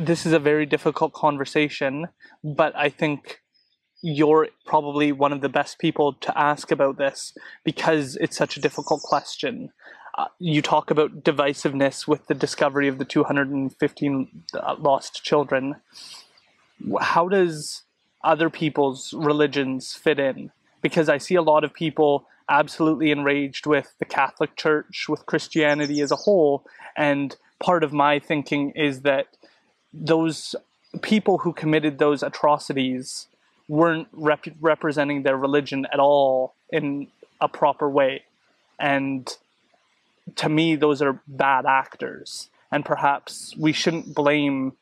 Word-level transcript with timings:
this 0.00 0.24
is 0.24 0.32
a 0.32 0.38
very 0.38 0.64
difficult 0.64 1.12
conversation, 1.12 2.08
but 2.42 2.74
I 2.74 2.88
think 2.88 3.40
you're 4.02 4.48
probably 4.64 5.12
one 5.12 5.32
of 5.32 5.42
the 5.42 5.48
best 5.48 5.78
people 5.78 6.14
to 6.14 6.38
ask 6.38 6.70
about 6.70 6.96
this 6.96 7.34
because 7.64 8.16
it's 8.16 8.36
such 8.36 8.56
a 8.56 8.60
difficult 8.60 9.02
question. 9.02 9.70
Uh, 10.16 10.26
you 10.38 10.62
talk 10.62 10.90
about 10.90 11.22
divisiveness 11.22 12.08
with 12.08 12.26
the 12.26 12.34
discovery 12.34 12.88
of 12.88 12.98
the 12.98 13.04
215 13.04 14.44
uh, 14.54 14.76
lost 14.78 15.22
children. 15.22 15.76
How 17.00 17.28
does 17.28 17.82
other 18.24 18.48
people's 18.48 19.12
religions 19.12 19.92
fit 19.92 20.18
in? 20.18 20.50
Because 20.80 21.10
I 21.10 21.18
see 21.18 21.34
a 21.34 21.42
lot 21.42 21.62
of 21.62 21.74
people 21.74 22.26
absolutely 22.48 23.10
enraged 23.10 23.66
with 23.66 23.94
the 23.98 24.06
Catholic 24.06 24.56
Church, 24.56 25.06
with 25.08 25.26
Christianity 25.26 26.00
as 26.00 26.10
a 26.10 26.16
whole, 26.16 26.64
and 26.96 27.36
part 27.60 27.84
of 27.84 27.92
my 27.92 28.18
thinking 28.18 28.70
is 28.70 29.02
that 29.02 29.26
those 29.92 30.54
people 31.02 31.38
who 31.38 31.52
committed 31.52 31.98
those 31.98 32.22
atrocities 32.22 33.26
weren't 33.68 34.08
rep- 34.12 34.46
representing 34.60 35.22
their 35.22 35.36
religion 35.36 35.86
at 35.92 36.00
all 36.00 36.54
in 36.70 37.06
a 37.40 37.48
proper 37.48 37.88
way. 37.88 38.22
And 38.78 39.28
to 40.36 40.48
me, 40.48 40.76
those 40.76 41.00
are 41.02 41.20
bad 41.26 41.66
actors. 41.66 42.48
And 42.72 42.84
perhaps 42.84 43.54
we 43.56 43.72
shouldn't 43.72 44.14
blame 44.14 44.72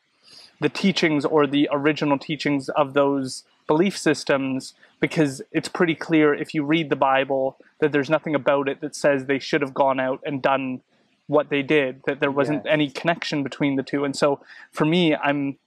the 0.59 0.69
teachings 0.69 1.25
or 1.25 1.47
the 1.47 1.69
original 1.71 2.17
teachings 2.17 2.69
of 2.69 2.93
those 2.93 3.43
belief 3.67 3.97
systems 3.97 4.73
because 4.99 5.41
it's 5.51 5.69
pretty 5.69 5.95
clear 5.95 6.33
if 6.33 6.53
you 6.53 6.63
read 6.63 6.89
the 6.89 6.95
Bible 6.95 7.57
that 7.79 7.91
there's 7.91 8.09
nothing 8.09 8.35
about 8.35 8.67
it 8.67 8.81
that 8.81 8.95
says 8.95 9.25
they 9.25 9.39
should 9.39 9.61
have 9.61 9.73
gone 9.73 9.99
out 9.99 10.19
and 10.25 10.41
done 10.41 10.81
what 11.29 11.49
they 11.49 11.61
did, 11.61 12.01
that 12.07 12.19
there 12.19 12.31
wasn't 12.31 12.65
any 12.67 12.89
connection 12.89 13.43
between 13.43 13.75
the 13.75 13.83
two. 13.83 14.03
And 14.03 14.15
so 14.15 14.41
for 14.71 14.83
me, 14.83 15.15
I'm 15.15 15.57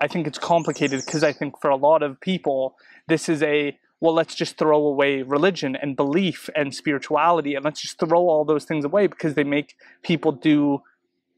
I 0.00 0.08
think 0.08 0.26
it's 0.26 0.38
complicated 0.38 1.00
because 1.06 1.22
I 1.22 1.32
think 1.32 1.60
for 1.60 1.70
a 1.70 1.76
lot 1.76 2.02
of 2.02 2.20
people, 2.20 2.76
this 3.06 3.28
is 3.28 3.42
a 3.42 3.78
well, 4.00 4.12
let's 4.12 4.34
just 4.34 4.58
throw 4.58 4.84
away 4.84 5.22
religion 5.22 5.74
and 5.74 5.96
belief 5.96 6.50
and 6.54 6.74
spirituality 6.74 7.54
and 7.54 7.64
let's 7.64 7.80
just 7.80 7.98
throw 7.98 8.28
all 8.28 8.44
those 8.44 8.64
things 8.64 8.84
away 8.84 9.06
because 9.06 9.34
they 9.34 9.44
make 9.44 9.76
people 10.02 10.32
do 10.32 10.82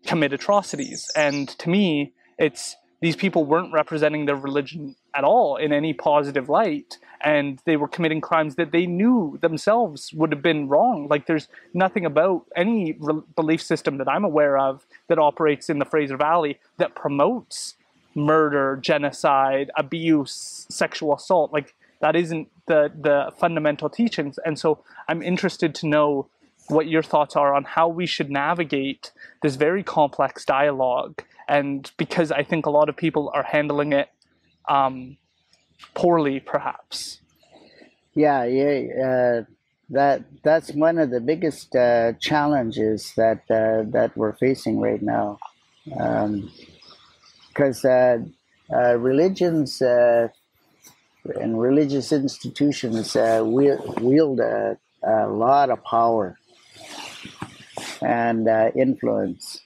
commit 0.06 0.32
atrocities. 0.32 1.08
And 1.14 1.46
to 1.58 1.68
me, 1.68 2.14
it's 2.38 2.74
these 3.00 3.16
people 3.16 3.44
weren't 3.44 3.72
representing 3.72 4.24
their 4.24 4.34
religion 4.34 4.96
at 5.18 5.24
all 5.24 5.56
in 5.56 5.72
any 5.72 5.92
positive 5.92 6.48
light 6.48 6.98
and 7.20 7.60
they 7.64 7.76
were 7.76 7.88
committing 7.88 8.20
crimes 8.20 8.54
that 8.54 8.70
they 8.70 8.86
knew 8.86 9.36
themselves 9.42 10.12
would 10.12 10.30
have 10.30 10.42
been 10.42 10.68
wrong 10.68 11.08
like 11.08 11.26
there's 11.26 11.48
nothing 11.74 12.04
about 12.06 12.46
any 12.54 12.96
re- 13.00 13.22
belief 13.34 13.60
system 13.60 13.98
that 13.98 14.08
i'm 14.08 14.24
aware 14.24 14.56
of 14.56 14.86
that 15.08 15.18
operates 15.18 15.68
in 15.68 15.78
the 15.78 15.84
fraser 15.84 16.16
valley 16.16 16.58
that 16.78 16.94
promotes 16.94 17.74
murder, 18.18 18.76
genocide, 18.76 19.70
abuse, 19.76 20.66
sexual 20.68 21.14
assault. 21.14 21.52
Like 21.52 21.74
that 22.00 22.16
isn't 22.16 22.48
the 22.66 22.92
the 22.94 23.32
fundamental 23.38 23.88
teachings. 23.88 24.38
And 24.44 24.58
so 24.58 24.84
I'm 25.08 25.22
interested 25.22 25.74
to 25.76 25.86
know 25.86 26.28
what 26.68 26.86
your 26.86 27.02
thoughts 27.02 27.34
are 27.34 27.54
on 27.54 27.64
how 27.64 27.88
we 27.88 28.04
should 28.04 28.30
navigate 28.30 29.12
this 29.42 29.56
very 29.56 29.82
complex 29.82 30.44
dialogue. 30.44 31.22
And 31.48 31.90
because 31.96 32.30
I 32.30 32.42
think 32.42 32.66
a 32.66 32.70
lot 32.70 32.90
of 32.90 32.96
people 32.96 33.30
are 33.32 33.42
handling 33.42 33.94
it 33.94 34.10
um, 34.68 35.16
poorly, 35.94 36.40
perhaps. 36.40 37.20
Yeah, 38.14 38.44
yeah. 38.44 39.04
Uh, 39.06 39.44
that 39.90 40.22
that's 40.42 40.70
one 40.72 40.98
of 40.98 41.10
the 41.10 41.20
biggest 41.20 41.74
uh, 41.74 42.12
challenges 42.20 43.12
that 43.16 43.38
uh, 43.50 43.88
that 43.90 44.12
we're 44.16 44.34
facing 44.34 44.80
right 44.80 45.02
now. 45.02 45.38
Um, 45.98 46.50
because 47.48 47.84
uh, 47.84 48.18
uh, 48.72 48.96
religions 48.98 49.82
uh, 49.82 50.28
and 51.40 51.60
religious 51.60 52.12
institutions 52.12 53.16
wield 53.16 54.38
a, 54.38 54.78
a, 55.02 55.26
lot 55.26 55.68
of 55.68 55.82
power 55.82 56.38
and 58.00 58.46
influence 58.76 59.60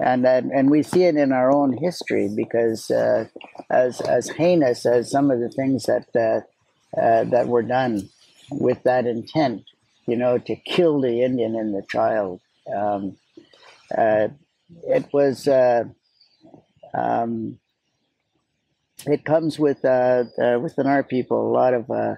and 0.00 0.26
and 0.26 0.70
we 0.70 0.82
see 0.82 1.04
it 1.04 1.16
in 1.16 1.32
our 1.32 1.50
own 1.50 1.76
history 1.76 2.28
because 2.34 2.90
uh, 2.90 3.26
as 3.70 4.00
as 4.00 4.28
heinous 4.28 4.86
as 4.86 5.10
some 5.10 5.30
of 5.30 5.40
the 5.40 5.50
things 5.50 5.84
that 5.84 6.06
uh, 6.14 6.98
uh, 6.98 7.24
that 7.24 7.48
were 7.48 7.62
done 7.62 8.08
with 8.50 8.82
that 8.84 9.06
intent, 9.06 9.64
you 10.06 10.16
know, 10.16 10.38
to 10.38 10.56
kill 10.56 11.00
the 11.00 11.22
Indian 11.22 11.56
and 11.56 11.74
the 11.74 11.84
child, 11.88 12.40
um, 12.74 13.16
it 13.90 15.04
was 15.12 15.48
um, 16.94 17.58
it 19.06 19.24
comes 19.24 19.58
with 19.58 19.84
uh, 19.84 20.24
uh, 20.42 20.58
within 20.60 20.86
our 20.86 21.02
people 21.02 21.48
a 21.48 21.52
lot 21.52 21.74
of 21.74 21.90
uh, 21.90 22.16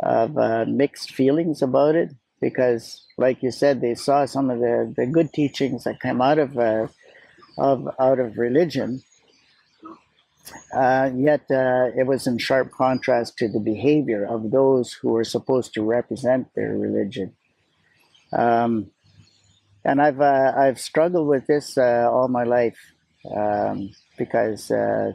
of 0.00 0.36
uh, 0.38 0.64
mixed 0.66 1.12
feelings 1.12 1.62
about 1.62 1.94
it 1.94 2.10
because, 2.40 3.04
like 3.16 3.42
you 3.42 3.50
said, 3.50 3.80
they 3.80 3.94
saw 3.94 4.24
some 4.24 4.50
of 4.50 4.58
the, 4.58 4.92
the 4.96 5.06
good 5.06 5.32
teachings 5.32 5.84
that 5.84 6.00
came 6.00 6.20
out 6.20 6.38
of 6.38 6.58
uh, 6.58 6.88
of 7.58 7.88
out 7.98 8.18
of 8.18 8.38
religion. 8.38 9.02
Uh, 10.74 11.10
yet 11.14 11.46
it 11.48 12.06
was 12.06 12.26
in 12.26 12.36
sharp 12.38 12.70
contrast 12.70 13.38
to 13.38 13.48
the 13.48 13.60
behavior 13.60 14.26
of 14.26 14.50
those 14.50 14.92
who 14.92 15.10
were 15.10 15.24
supposed 15.24 15.72
to 15.74 15.82
represent 15.82 16.48
their 16.54 16.76
religion. 16.76 17.34
Um, 18.32 18.90
and 19.84 20.02
I've 20.02 20.20
I've 20.20 20.80
struggled 20.80 21.28
with 21.28 21.46
this 21.46 21.78
all 21.78 22.28
my 22.28 22.44
life. 22.44 22.76
Um, 23.34 23.90
because 24.16 24.70
uh, 24.70 25.12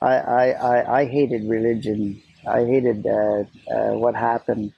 I, 0.00 0.14
I, 0.14 0.48
I, 0.50 1.00
I, 1.00 1.04
hated 1.06 1.48
religion. 1.48 2.22
I 2.46 2.64
hated 2.64 3.06
uh, 3.06 3.44
uh, 3.70 3.92
what 3.94 4.14
happened. 4.14 4.72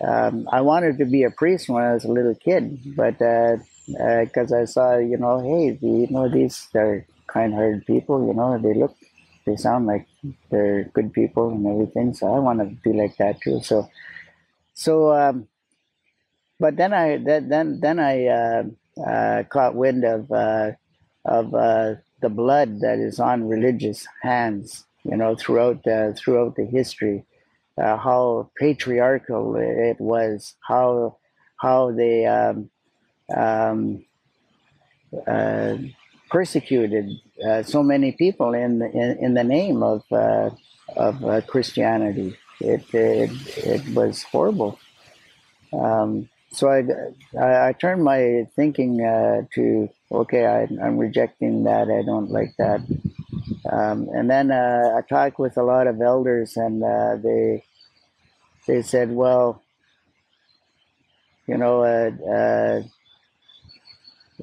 Um, 0.00 0.48
I 0.50 0.60
wanted 0.60 0.98
to 0.98 1.04
be 1.04 1.24
a 1.24 1.30
priest 1.30 1.68
when 1.68 1.82
I 1.82 1.94
was 1.94 2.04
a 2.04 2.12
little 2.12 2.34
kid, 2.34 2.96
but 2.96 3.20
because 3.88 4.52
uh, 4.52 4.56
uh, 4.56 4.62
I 4.62 4.64
saw, 4.64 4.96
you 4.98 5.16
know, 5.16 5.40
hey, 5.40 5.70
the, 5.70 5.86
you 5.86 6.08
know, 6.10 6.28
these 6.28 6.68
are 6.74 7.06
kind-hearted 7.26 7.86
people. 7.86 8.26
You 8.26 8.34
know, 8.34 8.58
they 8.58 8.74
look, 8.74 8.94
they 9.46 9.56
sound 9.56 9.86
like 9.86 10.06
they're 10.50 10.84
good 10.92 11.12
people 11.12 11.50
and 11.50 11.66
everything. 11.66 12.14
So 12.14 12.32
I 12.32 12.38
want 12.38 12.60
to 12.60 12.66
be 12.84 12.92
like 12.92 13.16
that 13.16 13.40
too. 13.40 13.60
So, 13.62 13.88
so, 14.74 15.12
um, 15.12 15.48
but 16.60 16.76
then 16.76 16.92
I 16.92 17.18
then 17.18 17.80
then 17.80 17.98
I 18.00 18.26
uh, 18.26 19.42
caught 19.44 19.74
wind 19.74 20.04
of 20.04 20.30
of 21.24 21.54
the 22.20 22.28
blood 22.28 22.80
that 22.80 22.98
is 22.98 23.20
on 23.20 23.48
religious 23.48 24.06
hands, 24.22 24.84
you 25.04 25.16
know, 25.16 25.36
throughout 25.36 25.82
the, 25.84 26.16
throughout 26.18 26.56
the 26.56 26.64
history, 26.64 27.24
uh, 27.80 27.96
how 27.96 28.50
patriarchal 28.58 29.56
it 29.56 30.00
was, 30.00 30.54
how 30.66 31.16
how 31.58 31.92
they 31.92 32.26
um, 32.26 32.70
um, 33.34 34.04
uh, 35.26 35.76
persecuted 36.30 37.10
uh, 37.46 37.62
so 37.62 37.82
many 37.82 38.12
people 38.12 38.54
in, 38.54 38.82
in, 38.82 39.18
in 39.20 39.34
the 39.34 39.44
name 39.44 39.82
of 39.82 40.02
uh, 40.12 40.50
of 40.96 41.24
uh, 41.24 41.40
Christianity. 41.42 42.36
It, 42.60 42.82
it 42.92 43.30
it 43.56 43.88
was 43.94 44.22
horrible. 44.24 44.78
Um, 45.72 46.28
so 46.50 46.68
I, 46.68 46.82
I, 47.38 47.68
I 47.68 47.72
turned 47.72 48.02
my 48.02 48.46
thinking 48.56 49.04
uh, 49.04 49.42
to 49.54 49.88
okay, 50.10 50.46
I, 50.46 50.62
am 50.84 50.98
rejecting 50.98 51.64
that. 51.64 51.88
I 51.88 52.02
don't 52.02 52.30
like 52.30 52.54
that. 52.58 52.80
Um, 53.70 54.08
and 54.14 54.30
then 54.30 54.50
uh, 54.50 54.96
I 54.96 55.02
talked 55.02 55.38
with 55.38 55.56
a 55.56 55.62
lot 55.62 55.86
of 55.86 56.00
elders, 56.00 56.56
and 56.56 56.82
they 57.22 57.64
they 58.66 58.82
said, 58.82 59.10
well, 59.10 59.62
you 61.46 61.56
know, 61.56 61.84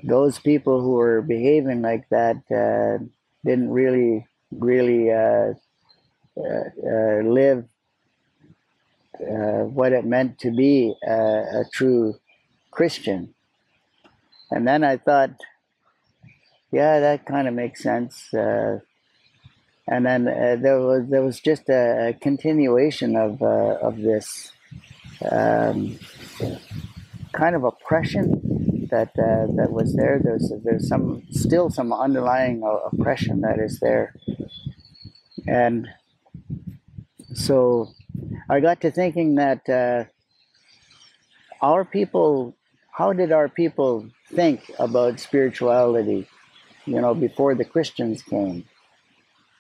those 0.04 0.40
people 0.40 0.82
who 0.82 0.94
were 0.94 1.22
behaving 1.22 1.82
like 1.82 2.08
that 2.10 2.38
uh, 2.52 3.04
didn't 3.44 3.70
really 3.70 4.28
really 4.52 5.12
uh, 5.12 5.54
live 6.36 7.66
what 9.18 9.94
it 9.94 10.06
meant 10.06 10.38
to 10.40 10.52
be 10.52 10.94
a, 11.08 11.62
a 11.62 11.64
true 11.72 12.16
Christian. 12.72 13.34
And 14.52 14.68
then 14.68 14.84
I 14.84 14.98
thought, 14.98 15.32
yeah, 16.72 17.00
that 17.00 17.26
kind 17.26 17.48
of 17.48 17.54
makes 17.54 17.82
sense. 17.82 18.34
Uh, 18.34 18.80
and 19.88 20.06
then 20.06 20.28
uh, 20.28 20.58
there 20.60 20.80
was 20.80 21.08
there 21.10 21.22
was 21.22 21.40
just 21.40 21.70
a, 21.70 22.10
a 22.10 22.14
continuation 22.14 23.16
of 23.16 23.42
uh, 23.42 23.78
of 23.82 23.98
this 23.98 24.52
um, 25.32 26.00
kind 27.32 27.56
of 27.56 27.64
oppression 27.64 28.42
that 28.90 29.10
uh, 29.18 29.48
that 29.56 29.72
was 29.72 29.96
there. 29.96 30.20
There's 30.24 30.52
there's 30.64 30.88
some 30.88 31.24
still 31.32 31.70
some 31.70 31.94
underlying 31.94 32.64
oppression 32.92 33.42
that 33.42 33.60
is 33.60 33.80
there, 33.80 34.14
and 35.48 35.88
so 37.34 37.90
I 38.50 38.60
got 38.60 38.82
to 38.82 38.92
thinking 38.92 39.36
that 39.36 39.68
uh, 39.70 40.06
our 41.62 41.86
people, 41.86 42.56
how 42.92 43.14
did 43.14 43.32
our 43.32 43.50
people 43.50 44.08
think 44.32 44.72
about 44.80 45.20
spirituality? 45.20 46.28
you 46.86 47.02
know, 47.02 47.14
before 47.14 47.56
the 47.56 47.66
Christians 47.66 48.22
came. 48.22 48.66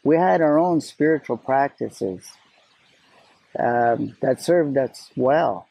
We 0.03 0.17
had 0.17 0.41
our 0.41 0.59
own 0.59 0.81
spiritual 0.81 1.37
practices 1.37 2.23
um, 3.57 4.15
that 4.21 4.41
served 4.41 4.77
us 4.77 5.09
well. 5.15 5.67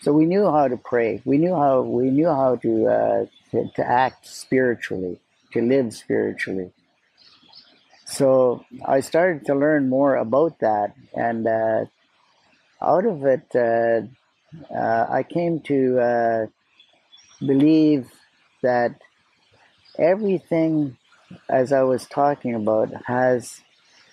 So 0.00 0.12
we 0.12 0.26
knew 0.26 0.50
how 0.50 0.68
to 0.68 0.76
pray. 0.76 1.22
We 1.24 1.38
knew 1.38 1.54
how 1.54 1.80
we 1.80 2.10
knew 2.10 2.28
how 2.28 2.56
to 2.56 2.86
uh, 2.86 3.26
to, 3.50 3.70
to 3.76 3.86
act 3.86 4.26
spiritually, 4.26 5.18
to 5.52 5.62
live 5.62 5.94
spiritually. 5.94 6.70
So 8.04 8.64
I 8.84 9.00
started 9.00 9.46
to 9.46 9.54
learn 9.54 9.88
more 9.88 10.16
about 10.16 10.60
that, 10.60 10.94
and 11.14 11.46
uh, 11.46 11.86
out 12.80 13.06
of 13.06 13.24
it, 13.24 13.46
uh, 13.54 14.02
uh, 14.72 15.06
I 15.10 15.22
came 15.22 15.60
to 15.60 15.98
uh, 15.98 16.46
believe 17.40 18.08
that 18.62 19.00
everything, 19.98 20.96
as 21.48 21.72
I 21.72 21.82
was 21.82 22.06
talking 22.06 22.54
about, 22.54 22.90
has 23.06 23.60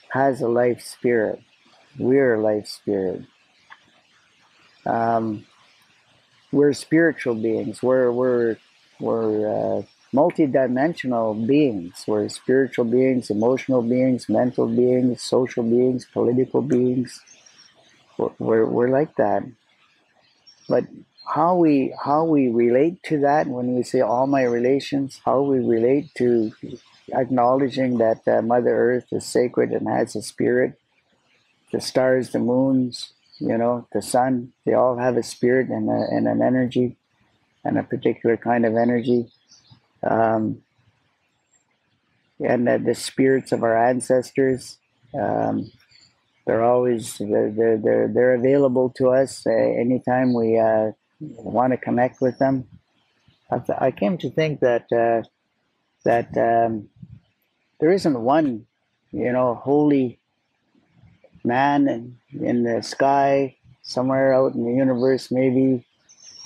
has 0.10 0.42
a 0.42 0.48
life 0.48 0.82
spirit. 0.82 1.42
We're 2.00 2.36
a 2.36 2.42
life 2.42 2.68
spirit. 2.68 3.24
Um, 4.86 5.46
we're 6.54 6.74
spiritual 6.74 7.36
beings. 7.36 7.82
We're 7.82 8.12
we're 8.12 8.58
we're 9.00 9.80
uh, 9.80 9.82
multidimensional 10.14 11.46
beings. 11.46 12.06
We're 12.08 12.30
spiritual 12.30 12.86
beings, 12.86 13.30
emotional 13.30 13.82
beings, 13.82 14.30
mental 14.30 14.68
beings, 14.68 15.22
social 15.22 15.64
beings, 15.64 16.06
political 16.06 16.62
beings. 16.62 17.20
We're, 18.18 18.30
we're, 18.38 18.66
we're 18.66 18.90
like 18.90 19.16
that. 19.16 19.44
But 20.70 20.86
how 21.28 21.56
we 21.58 21.94
how 22.06 22.26
we 22.26 22.50
relate 22.50 23.02
to 23.04 23.20
that 23.22 23.48
when 23.48 23.76
we 23.76 23.84
say 23.84 24.02
all 24.02 24.28
my 24.28 24.44
relations, 24.44 25.20
how 25.26 25.42
we 25.42 25.60
relate 25.60 26.14
to 26.16 26.52
acknowledging 27.12 27.98
that 27.98 28.22
uh, 28.28 28.42
Mother 28.42 28.76
Earth 28.76 29.08
is 29.12 29.26
sacred 29.26 29.72
and 29.72 29.88
has 29.88 30.16
a 30.16 30.22
spirit, 30.22 30.80
the 31.72 31.82
stars, 31.82 32.30
the 32.30 32.40
moons, 32.40 33.13
you 33.40 33.58
know, 33.58 33.88
the 33.94 34.02
sun, 34.02 34.54
they 34.66 34.74
all 34.74 34.98
have 34.98 35.18
a 35.18 35.24
spirit 35.24 35.70
and, 35.70 35.90
a, 35.90 36.08
and 36.16 36.28
an 36.28 36.42
energy 36.42 36.98
and 37.64 37.78
a 37.78 37.84
particular 37.84 38.38
kind 38.38 38.66
of 38.66 38.76
energy. 38.76 39.32
Um, 40.04 40.62
and 42.40 42.68
uh, 42.68 42.78
the 42.78 42.96
spirits 42.96 43.52
of 43.52 43.64
our 43.64 43.78
ancestors, 43.78 44.78
um, 45.18 45.72
they're 46.46 46.64
always 46.64 47.18
they're, 47.18 47.52
they're, 47.52 48.08
they're, 48.08 48.36
available 48.36 48.90
to 48.98 49.10
us 49.10 49.48
uh, 49.48 49.52
anytime 49.52 50.34
we 50.34 50.60
uh, 50.60 50.92
want 51.20 51.72
to 51.72 51.78
connect 51.78 52.20
with 52.20 52.38
them. 52.40 52.68
I, 53.80 53.92
came 53.92 54.18
to 54.18 54.30
think 54.32 54.60
that 54.62 54.92
uh, 54.92 55.28
that 56.04 56.36
um, 56.38 56.90
there 57.80 57.92
isn't 57.92 58.20
one, 58.20 58.66
you 59.12 59.32
know, 59.32 59.56
holy 59.56 60.20
man 61.44 62.18
in, 62.32 62.64
the 62.64 62.82
sky 62.82 63.56
somewhere 63.82 64.34
out 64.34 64.54
in 64.56 64.64
the 64.64 64.72
universe, 64.72 65.32
maybe 65.32 65.86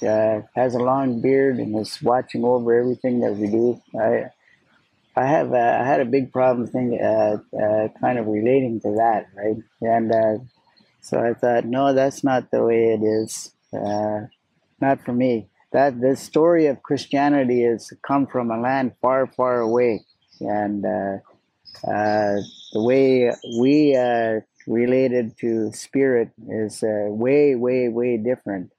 uh, 0.02 0.42
has 0.56 0.76
a 0.76 0.80
long 0.80 1.22
beard 1.22 1.58
and 1.58 1.78
is 1.80 2.02
watching 2.02 2.44
over 2.44 2.78
everything 2.80 3.20
that 3.22 3.36
we 3.36 3.48
do. 3.48 3.82
I 4.00 4.32
I 5.16 5.26
have 5.26 5.52
uh, 5.52 5.78
I 5.82 5.84
had 5.84 6.00
a 6.00 6.06
big 6.06 6.32
problem 6.32 6.68
thing 6.68 7.00
uh, 7.02 7.38
uh, 7.58 7.88
kind 8.00 8.20
of 8.20 8.28
relating 8.28 8.80
to 8.82 8.92
that, 8.98 9.28
right? 9.36 9.58
And 9.82 10.12
uh, 10.12 10.44
so 11.02 11.20
I 11.20 11.34
thought, 11.34 11.66
no, 11.66 11.94
that's 11.94 12.24
not 12.24 12.52
the 12.52 12.64
way 12.64 12.94
it 12.94 13.04
is. 13.04 13.52
Uh, 13.74 14.28
not 14.80 15.04
for 15.04 15.14
me. 15.14 15.50
That 15.72 16.00
the 16.00 16.16
story 16.16 16.68
of 16.68 16.84
Christianity 16.84 17.64
has 17.64 17.92
come 18.06 18.28
from 18.28 18.52
a 18.52 18.60
land 18.60 18.94
far, 19.02 19.28
far 19.28 19.60
away, 19.60 20.06
and 20.40 20.86
uh, 20.86 21.18
the 21.84 22.84
way 22.84 23.32
we 23.60 23.96
related 24.68 25.38
to 25.40 25.72
spirit 25.72 26.30
is 26.50 26.84
way, 26.84 27.56
way, 27.56 27.90
way 27.90 28.18
different. 28.18 28.72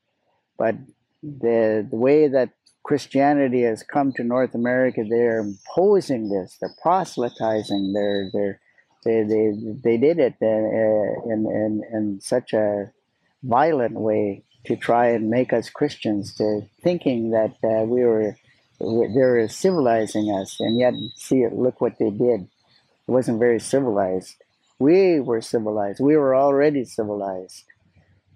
But 0.56 0.76
the 1.22 1.86
the 1.90 1.96
way 1.96 2.28
that 2.28 2.50
Christianity 2.88 3.62
has 3.62 3.82
come 3.82 4.12
to 4.14 4.24
North 4.24 4.54
America, 4.54 5.04
they're 5.06 5.40
imposing 5.40 6.30
this, 6.30 6.56
they're 6.58 6.74
proselytizing, 6.80 7.92
they're, 7.92 8.30
they're, 8.32 8.60
they, 9.04 9.24
they, 9.24 9.52
they 9.84 9.96
did 9.98 10.18
it 10.18 10.34
uh, 10.40 11.30
in, 11.30 11.46
in, 11.46 11.82
in 11.92 12.20
such 12.22 12.54
a 12.54 12.90
violent 13.42 13.92
way 13.92 14.42
to 14.64 14.74
try 14.74 15.08
and 15.08 15.28
make 15.28 15.52
us 15.52 15.68
Christians, 15.68 16.34
to 16.36 16.62
thinking 16.82 17.30
that 17.32 17.56
uh, 17.62 17.84
we 17.84 18.04
were, 18.04 18.36
they 18.80 18.86
were 18.86 19.48
civilizing 19.48 20.30
us, 20.30 20.58
and 20.58 20.78
yet 20.78 20.94
see 21.14 21.42
it, 21.42 21.52
look 21.52 21.82
what 21.82 21.98
they 21.98 22.10
did. 22.10 22.48
It 23.06 23.10
wasn't 23.10 23.38
very 23.38 23.60
civilized. 23.60 24.34
We 24.78 25.20
were 25.20 25.40
civilized. 25.40 26.00
We 26.00 26.16
were 26.16 26.36
already 26.36 26.84
civilized. 26.84 27.64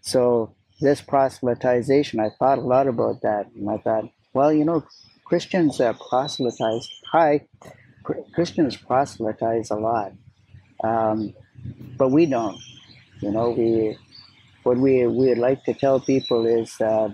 So 0.00 0.54
this 0.80 1.00
proselytization, 1.00 2.18
I 2.20 2.30
thought 2.38 2.58
a 2.58 2.62
lot 2.62 2.88
about 2.88 3.22
that, 3.22 3.50
and 3.54 3.70
I 3.70 3.78
thought, 3.78 4.10
well, 4.32 4.52
you 4.52 4.64
know, 4.64 4.84
Christians 5.24 5.80
uh, 5.80 5.92
proselytize. 6.08 6.88
Hi, 7.12 7.46
Christians 8.34 8.76
proselytize 8.76 9.70
a 9.70 9.76
lot, 9.76 10.12
um, 10.82 11.32
but 11.96 12.08
we 12.10 12.26
don't. 12.26 12.58
You 13.20 13.30
know, 13.30 13.50
we 13.50 13.96
what 14.64 14.78
we 14.78 15.06
we 15.06 15.34
like 15.36 15.62
to 15.64 15.74
tell 15.74 16.00
people 16.00 16.44
is 16.44 16.80
uh, 16.80 17.10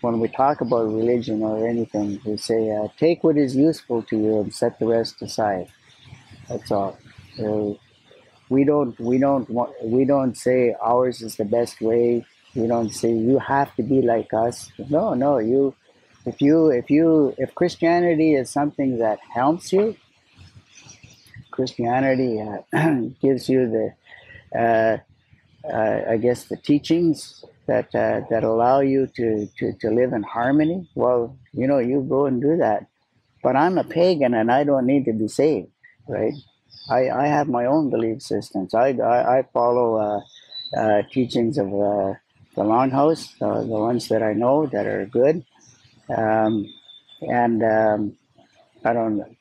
when 0.00 0.20
we 0.20 0.28
talk 0.28 0.60
about 0.60 0.86
religion 0.86 1.42
or 1.42 1.66
anything, 1.66 2.20
we 2.24 2.36
say, 2.36 2.70
uh, 2.70 2.88
take 2.98 3.22
what 3.22 3.36
is 3.36 3.56
useful 3.56 4.02
to 4.02 4.16
you 4.16 4.40
and 4.40 4.54
set 4.54 4.78
the 4.78 4.86
rest 4.86 5.22
aside. 5.22 5.68
That's 6.48 6.70
all. 6.70 6.98
Uh, 7.38 7.74
we 8.48 8.64
don't 8.64 8.98
we 9.00 9.18
don't 9.18 9.48
want 9.50 9.72
we 9.82 10.04
don't 10.04 10.36
say 10.36 10.74
ours 10.80 11.22
is 11.22 11.36
the 11.36 11.44
best 11.44 11.80
way. 11.80 12.24
We 12.54 12.66
don't 12.66 12.90
say 12.90 13.12
you 13.12 13.38
have 13.38 13.74
to 13.76 13.82
be 13.82 14.00
like 14.02 14.32
us. 14.32 14.70
No, 14.88 15.14
no, 15.14 15.38
you 15.38 15.74
if 16.26 16.42
you 16.42 16.70
if 16.70 16.90
you 16.90 17.34
if 17.38 17.54
christianity 17.54 18.34
is 18.34 18.50
something 18.50 18.98
that 18.98 19.18
helps 19.32 19.72
you 19.72 19.96
christianity 21.50 22.42
uh, 22.42 22.90
gives 23.22 23.48
you 23.48 23.70
the 23.70 24.58
uh, 24.58 24.96
uh, 25.72 26.00
i 26.10 26.16
guess 26.16 26.44
the 26.44 26.56
teachings 26.56 27.44
that 27.66 27.86
uh, 27.94 28.20
that 28.30 28.44
allow 28.44 28.80
you 28.80 29.06
to, 29.06 29.46
to 29.58 29.72
to 29.80 29.90
live 29.90 30.12
in 30.12 30.22
harmony 30.24 30.88
well 30.94 31.38
you 31.52 31.66
know 31.66 31.78
you 31.78 32.04
go 32.08 32.26
and 32.26 32.42
do 32.42 32.56
that 32.56 32.86
but 33.42 33.54
i'm 33.54 33.78
a 33.78 33.84
pagan 33.84 34.34
and 34.34 34.50
i 34.50 34.64
don't 34.64 34.86
need 34.86 35.04
to 35.04 35.12
be 35.12 35.28
saved 35.28 35.70
right 36.08 36.34
i 36.90 37.10
i 37.10 37.26
have 37.26 37.48
my 37.48 37.66
own 37.66 37.90
belief 37.90 38.22
systems 38.22 38.74
i 38.74 38.88
i, 38.90 39.38
I 39.38 39.42
follow 39.52 39.96
uh, 39.96 40.20
uh, 40.80 41.02
teachings 41.12 41.58
of 41.58 41.70
the 41.70 42.18
longhouse 42.62 43.36
the 43.38 43.66
ones 43.66 44.08
that 44.08 44.22
i 44.22 44.32
know 44.32 44.66
that 44.66 44.86
are 44.86 45.06
good 45.06 45.44
um, 46.16 46.66
and 47.22 47.62
um, 47.64 48.16
I 48.84 48.92
don't. 48.92 49.36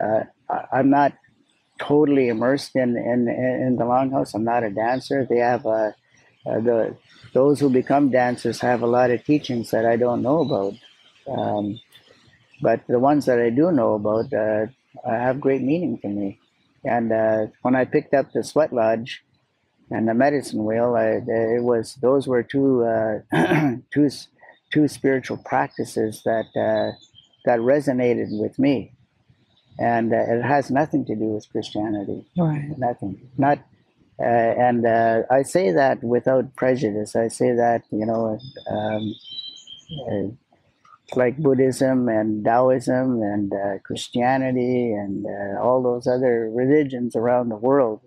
Uh, 0.00 0.24
I'm 0.72 0.90
not 0.90 1.12
totally 1.80 2.28
immersed 2.28 2.76
in, 2.76 2.96
in 2.96 3.28
in 3.28 3.76
the 3.76 3.84
longhouse. 3.84 4.34
I'm 4.34 4.44
not 4.44 4.64
a 4.64 4.70
dancer. 4.70 5.26
They 5.28 5.38
have 5.38 5.66
a 5.66 5.94
uh, 6.46 6.60
the 6.60 6.96
those 7.34 7.60
who 7.60 7.70
become 7.70 8.10
dancers 8.10 8.60
have 8.60 8.82
a 8.82 8.86
lot 8.86 9.10
of 9.10 9.24
teachings 9.24 9.70
that 9.70 9.86
I 9.86 9.96
don't 9.96 10.22
know 10.22 10.40
about. 10.40 10.74
Um, 11.28 11.80
but 12.62 12.82
the 12.88 12.98
ones 12.98 13.26
that 13.26 13.40
I 13.40 13.50
do 13.50 13.72
know 13.72 13.94
about 13.94 14.32
uh, 14.32 14.66
have 15.06 15.40
great 15.40 15.62
meaning 15.62 15.98
to 16.00 16.08
me. 16.08 16.40
And 16.86 17.12
uh, 17.12 17.46
when 17.62 17.74
I 17.74 17.84
picked 17.84 18.14
up 18.14 18.32
the 18.32 18.44
sweat 18.44 18.72
lodge 18.72 19.24
and 19.90 20.08
the 20.08 20.14
medicine 20.14 20.64
wheel, 20.64 20.94
I, 20.96 21.20
it 21.26 21.62
was 21.62 21.94
those 21.96 22.26
were 22.26 22.42
two 22.42 22.84
uh, 22.84 23.18
two 23.92 24.08
two 24.72 24.88
spiritual 24.88 25.38
practices 25.38 26.22
that 26.24 26.46
uh, 26.56 26.96
that 27.44 27.58
resonated 27.60 28.28
with 28.40 28.58
me, 28.58 28.92
and 29.78 30.12
uh, 30.12 30.16
it 30.16 30.42
has 30.42 30.70
nothing 30.70 31.04
to 31.06 31.14
do 31.14 31.26
with 31.26 31.48
Christianity. 31.50 32.24
Right. 32.36 32.70
Nothing. 32.78 33.28
Not. 33.36 33.58
Uh, 34.18 34.22
and 34.22 34.86
uh, 34.86 35.22
I 35.30 35.42
say 35.42 35.72
that 35.72 36.02
without 36.02 36.56
prejudice. 36.56 37.14
I 37.16 37.28
say 37.28 37.52
that 37.52 37.82
you 37.90 38.06
know, 38.06 38.38
um, 38.70 39.14
uh, 40.08 40.45
like 41.14 41.36
Buddhism 41.38 42.08
and 42.08 42.44
Taoism 42.44 43.22
and 43.22 43.52
uh, 43.52 43.78
Christianity 43.84 44.92
and 44.92 45.24
all 45.58 45.82
those 45.82 46.06
other 46.06 46.50
religions 46.50 47.14
around 47.14 47.48
the 47.48 47.56
world. 47.56 48.00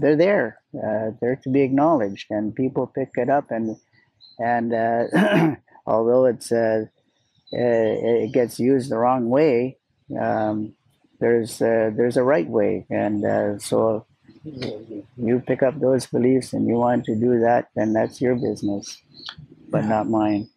they're 0.00 0.16
there. 0.16 0.60
they're 0.72 1.40
to 1.42 1.50
be 1.50 1.62
acknowledged, 1.62 2.26
and 2.30 2.54
people 2.54 2.86
pick 2.86 3.10
it 3.16 3.30
up 3.30 3.50
and 3.50 3.76
and 4.38 4.74
uh, 4.74 5.54
although 5.86 6.26
it's 6.26 6.52
uh, 6.52 6.84
it 7.52 8.32
gets 8.32 8.58
used 8.58 8.90
the 8.90 8.96
wrong 8.96 9.28
way, 9.28 9.78
um, 10.20 10.74
there's 11.20 11.62
uh, 11.62 11.90
there's 11.96 12.16
a 12.16 12.22
right 12.22 12.48
way, 12.48 12.86
and 12.90 13.24
uh, 13.24 13.58
so 13.58 14.06
you 14.44 15.42
pick 15.46 15.62
up 15.62 15.78
those 15.80 16.06
beliefs 16.06 16.52
and 16.52 16.66
you 16.66 16.74
want 16.74 17.04
to 17.06 17.14
do 17.14 17.40
that, 17.40 17.68
then 17.74 17.92
that's 17.92 18.20
your 18.20 18.34
business, 18.34 19.00
but 19.70 19.82
yeah. 19.82 19.88
not 19.88 20.08
mine. 20.08 20.48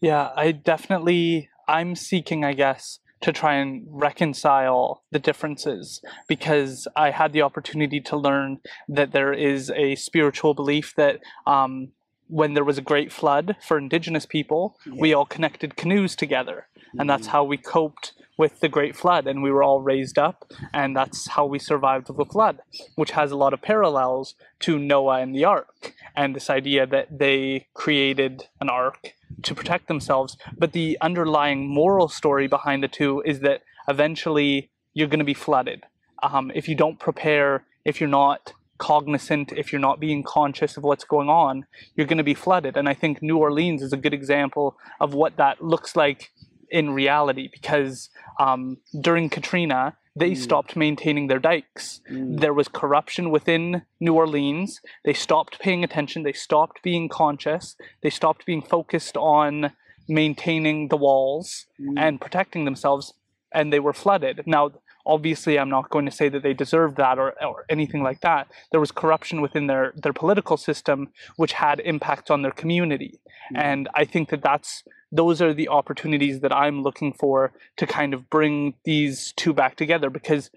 Yeah, 0.00 0.30
I 0.34 0.52
definitely 0.52 1.48
I'm 1.68 1.94
seeking, 1.94 2.44
I 2.44 2.52
guess, 2.54 2.98
to 3.20 3.32
try 3.32 3.54
and 3.54 3.84
reconcile 3.86 5.02
the 5.10 5.18
differences 5.18 6.00
because 6.26 6.88
I 6.96 7.10
had 7.10 7.32
the 7.32 7.42
opportunity 7.42 8.00
to 8.00 8.16
learn 8.16 8.58
that 8.88 9.12
there 9.12 9.32
is 9.32 9.70
a 9.70 9.94
spiritual 9.96 10.54
belief 10.54 10.94
that 10.96 11.20
um, 11.46 11.90
when 12.28 12.54
there 12.54 12.64
was 12.64 12.78
a 12.78 12.82
great 12.82 13.12
flood 13.12 13.56
for 13.60 13.76
indigenous 13.76 14.24
people, 14.24 14.78
we 14.90 15.12
all 15.12 15.26
connected 15.26 15.76
canoes 15.76 16.16
together. 16.16 16.68
And 16.98 17.08
that's 17.08 17.28
Mhm. 17.28 17.32
how 17.32 17.44
we 17.44 17.56
coped 17.56 18.12
with 18.36 18.60
the 18.60 18.68
great 18.68 18.96
flood. 18.96 19.26
And 19.26 19.42
we 19.42 19.50
were 19.52 19.62
all 19.62 19.80
raised 19.82 20.18
up, 20.18 20.44
and 20.72 20.96
that's 20.96 21.28
how 21.28 21.44
we 21.44 21.58
survived 21.58 22.06
the 22.06 22.24
flood, 22.24 22.60
which 22.96 23.10
has 23.12 23.30
a 23.30 23.36
lot 23.36 23.52
of 23.52 23.60
parallels 23.60 24.34
to 24.60 24.78
Noah 24.78 25.20
and 25.20 25.34
the 25.34 25.44
ark 25.44 25.94
and 26.16 26.34
this 26.34 26.48
idea 26.50 26.86
that 26.86 27.18
they 27.18 27.66
created 27.74 28.48
an 28.60 28.70
ark 28.70 29.14
to 29.42 29.54
protect 29.54 29.88
themselves. 29.88 30.36
But 30.58 30.72
the 30.72 30.96
underlying 31.00 31.68
moral 31.68 32.08
story 32.08 32.46
behind 32.46 32.82
the 32.82 32.88
two 32.88 33.22
is 33.26 33.40
that 33.40 33.62
eventually 33.88 34.70
you're 34.94 35.08
going 35.08 35.18
to 35.20 35.24
be 35.24 35.34
flooded. 35.34 35.84
Um, 36.22 36.50
if 36.54 36.68
you 36.68 36.74
don't 36.74 36.98
prepare, 36.98 37.64
if 37.84 38.00
you're 38.00 38.08
not 38.08 38.52
cognizant, 38.78 39.52
if 39.52 39.72
you're 39.72 39.80
not 39.80 40.00
being 40.00 40.22
conscious 40.22 40.76
of 40.78 40.82
what's 40.82 41.04
going 41.04 41.28
on, 41.28 41.66
you're 41.94 42.06
going 42.06 42.18
to 42.18 42.24
be 42.24 42.34
flooded. 42.34 42.76
And 42.76 42.88
I 42.88 42.94
think 42.94 43.20
New 43.20 43.36
Orleans 43.36 43.82
is 43.82 43.92
a 43.92 43.96
good 43.98 44.14
example 44.14 44.76
of 45.00 45.12
what 45.12 45.36
that 45.36 45.62
looks 45.62 45.94
like 45.94 46.30
in 46.70 46.90
reality 46.90 47.48
because 47.52 48.10
um, 48.38 48.78
during 49.00 49.28
Katrina, 49.28 49.96
they 50.16 50.32
Mm. 50.32 50.36
stopped 50.36 50.76
maintaining 50.76 51.28
their 51.28 51.38
dikes. 51.38 52.00
Mm. 52.10 52.40
There 52.40 52.52
was 52.54 52.68
corruption 52.68 53.30
within 53.30 53.82
New 54.00 54.14
Orleans. 54.14 54.80
They 55.04 55.12
stopped 55.12 55.60
paying 55.60 55.84
attention. 55.84 56.22
They 56.24 56.32
stopped 56.32 56.82
being 56.82 57.08
conscious. 57.08 57.76
They 58.02 58.10
stopped 58.10 58.44
being 58.44 58.62
focused 58.62 59.16
on 59.16 59.72
maintaining 60.08 60.88
the 60.88 60.96
walls 60.96 61.66
Mm. 61.80 61.94
and 61.98 62.20
protecting 62.20 62.64
themselves, 62.64 63.14
and 63.52 63.72
they 63.72 63.80
were 63.80 63.92
flooded. 63.92 64.42
Now, 64.46 64.72
obviously, 65.06 65.58
I'm 65.58 65.68
not 65.68 65.90
going 65.90 66.06
to 66.06 66.10
say 66.10 66.28
that 66.28 66.42
they 66.42 66.54
deserved 66.54 66.96
that 66.96 67.18
or, 67.18 67.34
or 67.44 67.64
anything 67.68 68.02
like 68.02 68.20
that. 68.20 68.48
There 68.70 68.80
was 68.80 68.92
corruption 68.92 69.40
within 69.40 69.66
their, 69.66 69.92
their 69.96 70.12
political 70.12 70.56
system, 70.56 71.08
which 71.36 71.52
had 71.52 71.80
impacts 71.80 72.30
on 72.30 72.42
their 72.42 72.50
community. 72.52 73.20
Mm. 73.54 73.60
And 73.60 73.88
I 73.94 74.04
think 74.04 74.30
that 74.30 74.42
that's 74.42 74.84
those 75.12 75.42
are 75.42 75.52
the 75.52 75.68
opportunities 75.68 76.40
that 76.40 76.54
I'm 76.54 76.82
looking 76.82 77.12
for 77.12 77.52
to 77.78 77.86
kind 77.86 78.14
of 78.14 78.30
bring 78.30 78.74
these 78.84 79.32
two 79.36 79.52
back 79.52 79.76
together 79.76 80.08
because 80.08 80.50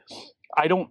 I 0.55 0.67
don't 0.67 0.89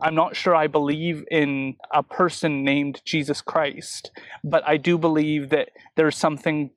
I'm 0.00 0.14
not 0.14 0.36
sure 0.36 0.54
I 0.54 0.68
believe 0.68 1.24
in 1.30 1.76
a 1.92 2.02
person 2.02 2.64
named 2.64 3.02
Jesus 3.04 3.42
Christ, 3.42 4.10
but 4.42 4.66
I 4.66 4.76
do 4.76 4.96
believe 4.96 5.50
that 5.50 5.70
there's 5.96 6.16
something 6.16 6.70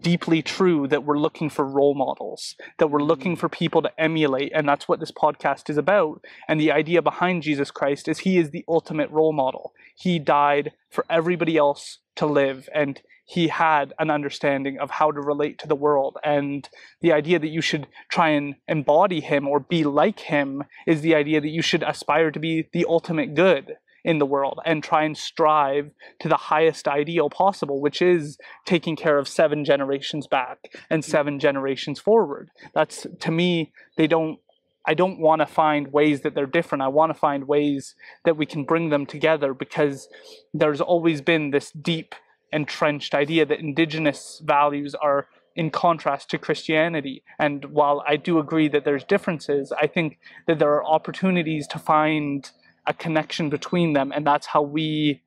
deeply 0.00 0.42
true 0.42 0.88
that 0.88 1.04
we're 1.04 1.18
looking 1.18 1.50
for 1.50 1.64
role 1.64 1.94
models, 1.94 2.54
that 2.78 2.88
we're 2.88 3.02
looking 3.02 3.36
mm. 3.36 3.38
for 3.38 3.48
people 3.48 3.82
to 3.82 4.00
emulate, 4.00 4.52
and 4.54 4.68
that's 4.68 4.88
what 4.88 5.00
this 5.00 5.12
podcast 5.12 5.68
is 5.68 5.76
about. 5.76 6.24
And 6.48 6.60
the 6.60 6.72
idea 6.72 7.02
behind 7.02 7.42
Jesus 7.42 7.70
Christ 7.70 8.08
is 8.08 8.20
he 8.20 8.38
is 8.38 8.50
the 8.50 8.64
ultimate 8.68 9.10
role 9.10 9.32
model. 9.32 9.72
He 9.94 10.18
died 10.18 10.72
for 10.90 11.04
everybody 11.10 11.56
else 11.56 11.98
to 12.16 12.26
live, 12.26 12.68
and 12.74 13.00
he 13.26 13.48
had 13.48 13.92
an 13.98 14.10
understanding 14.10 14.78
of 14.78 14.90
how 14.90 15.10
to 15.10 15.20
relate 15.20 15.58
to 15.58 15.66
the 15.66 15.74
world. 15.74 16.18
And 16.22 16.68
the 17.00 17.12
idea 17.12 17.38
that 17.38 17.48
you 17.48 17.62
should 17.62 17.86
try 18.08 18.30
and 18.30 18.56
embody 18.68 19.20
him 19.20 19.48
or 19.48 19.60
be 19.60 19.82
like 19.82 20.20
him 20.20 20.64
is 20.86 21.00
the 21.00 21.14
idea 21.14 21.40
that 21.40 21.48
you 21.48 21.62
should 21.62 21.82
aspire 21.82 22.30
to 22.30 22.38
be 22.38 22.68
the 22.72 22.84
ultimate 22.86 23.34
good 23.34 23.76
in 24.04 24.18
the 24.18 24.26
world 24.26 24.60
and 24.64 24.84
try 24.84 25.04
and 25.04 25.16
strive 25.16 25.90
to 26.20 26.28
the 26.28 26.36
highest 26.36 26.86
ideal 26.86 27.30
possible, 27.30 27.80
which 27.80 28.02
is 28.02 28.38
taking 28.66 28.96
care 28.96 29.18
of 29.18 29.26
seven 29.26 29.64
generations 29.64 30.26
back 30.26 30.58
and 30.90 31.02
mm. 31.02 31.06
seven 31.06 31.38
generations 31.38 31.98
forward. 31.98 32.50
That's 32.74 33.06
to 33.20 33.30
me, 33.30 33.72
they 33.96 34.06
don't. 34.06 34.38
I 34.86 34.92
don't 34.92 35.18
want 35.18 35.40
to 35.40 35.46
find 35.46 35.94
ways 35.94 36.20
that 36.20 36.34
they're 36.34 36.44
different. 36.44 36.82
I 36.82 36.88
want 36.88 37.08
to 37.08 37.18
find 37.18 37.48
ways 37.48 37.94
that 38.26 38.36
we 38.36 38.44
can 38.44 38.64
bring 38.64 38.90
them 38.90 39.06
together 39.06 39.54
because 39.54 40.08
there's 40.52 40.82
always 40.82 41.22
been 41.22 41.52
this 41.52 41.70
deep 41.70 42.14
entrenched 42.52 43.14
idea 43.14 43.46
that 43.46 43.60
indigenous 43.60 44.42
values 44.44 44.94
are 44.94 45.26
in 45.56 45.70
contrast 45.70 46.28
to 46.30 46.38
Christianity. 46.38 47.22
And 47.38 47.64
while 47.66 48.02
I 48.06 48.16
do 48.16 48.38
agree 48.38 48.68
that 48.68 48.84
there's 48.84 49.04
differences, 49.04 49.72
I 49.80 49.86
think 49.86 50.18
that 50.46 50.58
there 50.58 50.72
are 50.72 50.84
opportunities 50.84 51.66
to 51.68 51.78
find 51.78 52.50
a 52.86 52.94
connection 52.94 53.50
between 53.50 53.92
them, 53.92 54.12
and 54.14 54.26
that's 54.26 54.46
how 54.46 54.62
we 54.62 55.22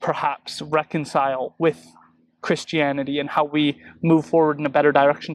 perhaps 0.00 0.62
reconcile 0.62 1.54
with 1.58 1.84
Christianity 2.40 3.18
and 3.18 3.28
how 3.28 3.44
we 3.44 3.82
move 4.02 4.24
forward 4.24 4.58
in 4.58 4.66
a 4.66 4.70
better 4.70 4.92
direction 4.92 5.34